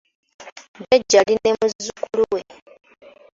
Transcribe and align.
Jjajja 0.83 1.17
ali 1.21 1.33
ne 1.41 1.51
muzzukulu 1.57 2.23
we. 2.31 2.41